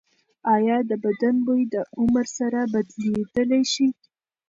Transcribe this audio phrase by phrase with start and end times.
[0.55, 3.87] ایا د بدن بوی د عمر سره بدلیدلی شي؟